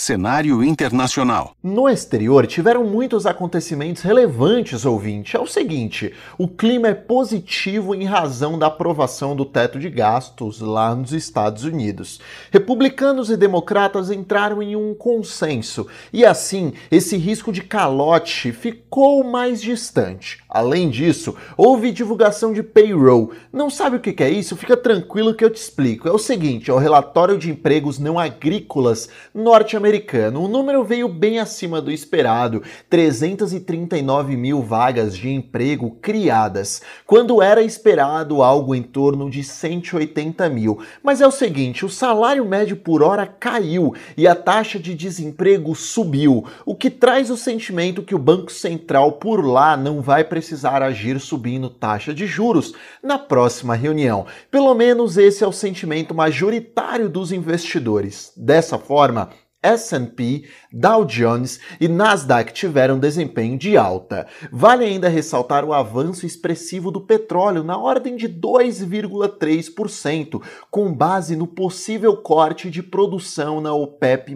[0.00, 1.54] cenário internacional.
[1.62, 5.36] No exterior, tiveram muitos acontecimentos relevantes, ouvinte.
[5.36, 10.60] É o seguinte: o clima é positivo em razão da aprovação do teto de gastos
[10.60, 12.18] lá nos Estados Unidos.
[12.50, 19.60] Republicanos e democratas entraram em um consenso e, assim, esse risco de calote ficou mais
[19.60, 20.38] distante.
[20.50, 23.32] Além disso, houve divulgação de payroll.
[23.52, 24.56] Não sabe o que é isso?
[24.56, 26.08] Fica tranquilo que eu te explico.
[26.08, 31.08] É o seguinte: é o relatório de empregos não agrícolas norte-americano americano, o número veio
[31.08, 38.82] bem acima do esperado, 339 mil vagas de emprego criadas, quando era esperado algo em
[38.82, 40.80] torno de 180 mil.
[41.02, 45.74] Mas é o seguinte, o salário médio por hora caiu e a taxa de desemprego
[45.74, 50.39] subiu, o que traz o sentimento que o Banco Central por lá não vai precisar
[50.82, 54.26] agir subindo taxa de juros na próxima reunião.
[54.50, 58.32] Pelo menos esse é o sentimento majoritário dos investidores.
[58.36, 59.30] Dessa forma,
[59.62, 64.26] S&P, Dow Jones e Nasdaq tiveram desempenho de alta.
[64.50, 71.46] Vale ainda ressaltar o avanço expressivo do petróleo na ordem de 2,3%, com base no
[71.46, 74.34] possível corte de produção na OPEP+,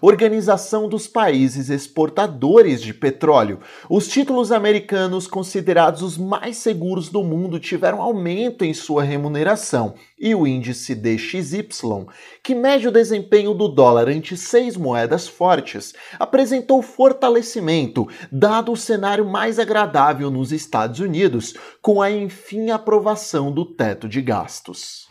[0.00, 3.60] Organização dos Países Exportadores de Petróleo.
[3.90, 10.34] Os títulos americanos considerados os mais seguros do mundo tiveram aumento em sua remuneração, e
[10.34, 12.06] o índice DXY,
[12.42, 19.24] que mede o desempenho do dólar ante seis moedas fortes, apresentou fortalecimento, dado o cenário
[19.24, 25.08] mais agradável nos Estados Unidos, com a enfim aprovação do teto de gastos.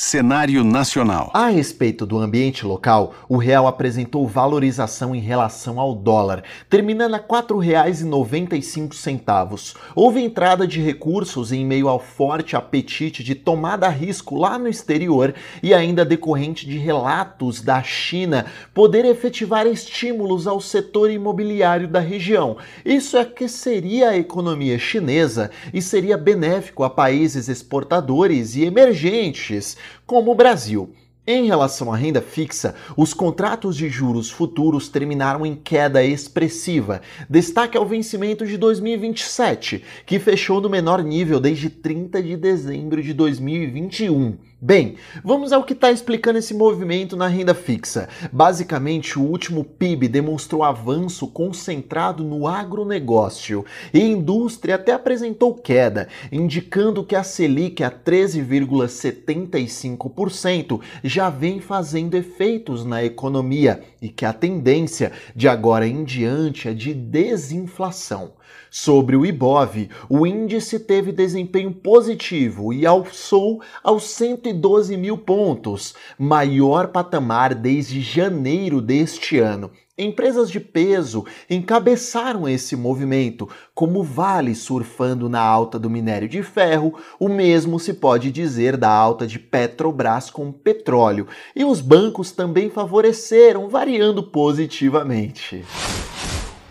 [0.00, 1.28] Cenário nacional.
[1.34, 7.16] A respeito do ambiente local, o real apresentou valorização em relação ao dólar, terminando a
[7.16, 9.74] R$ 4,95.
[9.96, 14.68] Houve entrada de recursos em meio ao forte apetite de tomada a risco lá no
[14.68, 21.98] exterior e ainda decorrente de relatos da China poder efetivar estímulos ao setor imobiliário da
[21.98, 22.56] região.
[22.84, 29.76] Isso aqueceria a economia chinesa e seria benéfico a países exportadores e emergentes
[30.06, 30.92] como o Brasil.
[31.30, 37.02] Em relação à renda fixa, os contratos de juros futuros terminaram em queda expressiva.
[37.28, 43.12] Destaque ao vencimento de 2027, que fechou no menor nível desde 30 de dezembro de
[43.12, 44.38] 2021.
[44.60, 48.08] Bem, vamos ao que está explicando esse movimento na renda fixa.
[48.32, 53.64] Basicamente, o último PIB demonstrou avanço concentrado no agronegócio
[53.94, 62.84] e indústria até apresentou queda, indicando que a Selic a 13,75% já vem fazendo efeitos
[62.84, 68.32] na economia e que a tendência de agora em diante é de desinflação.
[68.70, 74.04] Sobre o IBOV, o índice teve desempenho positivo e alçou aos
[74.48, 79.70] 112 mil pontos, maior patamar desde janeiro deste ano.
[79.96, 86.94] Empresas de peso encabeçaram esse movimento, como Vale surfando na alta do minério de ferro,
[87.18, 92.70] o mesmo se pode dizer da alta de Petrobras com petróleo, e os bancos também
[92.70, 95.64] favoreceram, variando positivamente.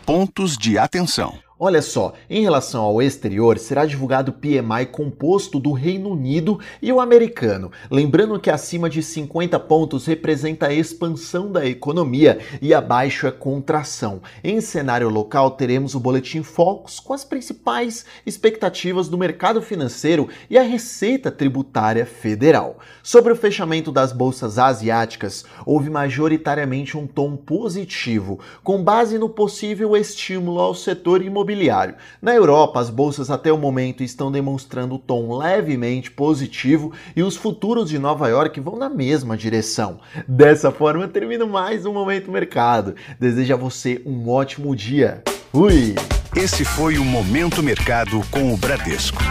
[0.06, 1.47] Pontos de atenção.
[1.60, 6.94] Olha só, em relação ao exterior, será divulgado o PMI composto do Reino Unido e
[6.94, 7.72] o americano.
[7.90, 14.22] Lembrando que acima de 50 pontos representa a expansão da economia e abaixo é contração.
[14.44, 20.60] Em cenário local, teremos o Boletim Focus com as principais expectativas do mercado financeiro e
[20.60, 22.78] a Receita Tributária Federal.
[23.02, 29.98] Sobre o fechamento das bolsas asiáticas, houve majoritariamente um tom positivo, com base no possível
[29.98, 31.96] estímulo ao setor imobiliário imobiliário.
[32.22, 37.90] Na Europa, as bolsas até o momento estão demonstrando tom levemente positivo e os futuros
[37.90, 40.00] de Nova York vão na mesma direção.
[40.28, 42.96] Dessa forma, termino mais um Momento Mercado.
[43.20, 45.24] Desejo a você um ótimo dia.
[45.52, 45.96] Fui!
[46.36, 49.24] Esse foi o Momento Mercado com o Bradesco.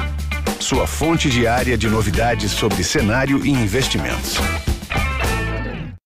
[0.58, 4.38] Sua fonte diária de novidades sobre cenário e investimentos.